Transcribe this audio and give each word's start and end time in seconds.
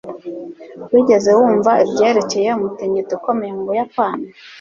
Wigeze 0.93 1.29
wumva 1.39 1.71
ibyerekeye 1.85 2.49
umutingito 2.57 3.11
ukomeye 3.19 3.51
mu 3.57 3.63
Buyapani? 3.67 4.25